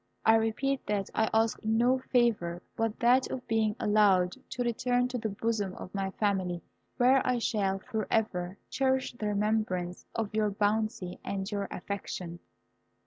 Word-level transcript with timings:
I 0.25 0.33
repeat 0.33 0.83
that 0.87 1.11
I 1.13 1.29
ask 1.31 1.63
no 1.63 1.99
favour 1.99 2.63
but 2.75 2.97
that 3.01 3.29
of 3.29 3.47
being 3.47 3.75
allowed 3.79 4.35
to 4.49 4.63
return 4.63 5.07
to 5.09 5.19
the 5.19 5.29
bosom 5.29 5.75
of 5.75 5.93
my 5.93 6.09
family, 6.09 6.63
where 6.97 7.21
I 7.23 7.37
shall 7.37 7.77
for 7.77 8.07
ever 8.09 8.57
cherish 8.67 9.13
the 9.13 9.27
remembrance 9.27 10.07
of 10.15 10.33
your 10.33 10.49
bounty 10.49 11.19
and 11.23 11.51
your 11.51 11.67
affection." 11.69 12.39